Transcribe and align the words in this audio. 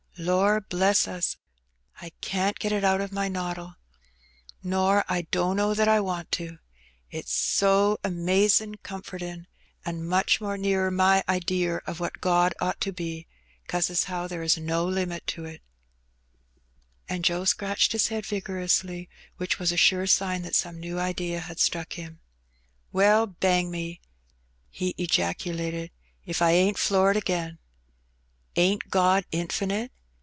Lor* 0.17 0.59
bless 0.61 1.07
us! 1.07 1.37
I 1.99 2.11
can't 2.21 2.59
get 2.59 2.71
it 2.71 2.83
out 2.83 3.01
o' 3.01 3.07
my 3.11 3.27
noddle; 3.27 3.75
nor 4.61 5.03
I 5.09 5.23
dunno 5.23 5.73
that 5.73 5.87
I 5.87 5.99
want 5.99 6.31
to, 6.33 6.59
it's 7.09 7.33
so 7.33 7.97
amazin' 8.03 8.75
comfortin', 8.83 9.47
and 9.83 10.07
much 10.07 10.39
more 10.39 10.59
nearer 10.59 10.91
my 10.91 11.23
idear 11.27 11.81
of 11.87 11.99
what 11.99 12.19
God 12.21 12.53
ought 12.61 12.79
to 12.81 12.91
be, 12.91 13.25
'cause 13.67 13.89
as 13.89 14.03
how 14.03 14.27
there 14.27 14.43
is 14.43 14.57
no 14.59 14.85
limit 14.85 15.25
to 15.27 15.45
it." 15.45 15.61
In 17.07 17.19
which 17.19 17.25
Joe 17.27 17.35
Wrag 17.39 17.41
has 17.41 17.41
a 17.41 17.41
Vision. 17.41 17.41
83 17.41 17.41
And 17.41 17.45
Joe 17.45 17.45
scratched 17.45 17.91
his 17.93 18.07
head 18.09 18.23
vigorously^ 18.25 19.07
which 19.37 19.57
was 19.59 19.71
a 19.71 19.77
sure 19.77 20.05
sign 20.05 20.43
that 20.43 20.53
some 20.55 20.79
new 20.79 20.99
idea 20.99 21.39
had 21.39 21.59
struck 21.59 21.93
him." 21.93 22.19
Well, 22.91 23.25
bang 23.25 23.71
me!" 23.71 24.01
he 24.69 24.93
ejaculated, 24.99 25.89
'* 26.09 26.25
if 26.25 26.43
I 26.43 26.51
ain't 26.51 26.77
floored 26.77 27.17
again. 27.17 27.57
Ain't 28.55 28.89
God 28.91 29.25
infinite 29.31 29.91